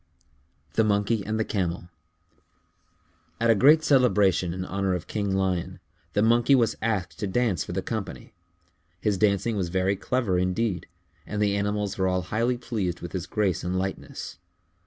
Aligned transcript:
_THE 0.73 0.83
MONKEY 0.83 1.23
AND 1.27 1.39
THE 1.39 1.45
CAMEL 1.45 1.87
At 3.39 3.51
a 3.51 3.53
great 3.53 3.83
celebration 3.83 4.51
in 4.51 4.65
honor 4.65 4.95
of 4.95 5.05
King 5.05 5.35
Lion, 5.35 5.79
the 6.13 6.23
Monkey 6.23 6.55
was 6.55 6.75
asked 6.81 7.19
to 7.19 7.27
dance 7.27 7.63
for 7.63 7.73
the 7.73 7.83
company. 7.83 8.33
His 8.99 9.19
dancing 9.19 9.55
was 9.55 9.69
very 9.69 9.95
clever 9.95 10.39
indeed, 10.39 10.87
and 11.27 11.39
the 11.39 11.55
animals 11.55 11.99
were 11.99 12.07
all 12.07 12.23
highly 12.23 12.57
pleased 12.57 13.01
with 13.01 13.11
his 13.11 13.27
grace 13.27 13.63
and 13.63 13.77
lightness. 13.77 14.39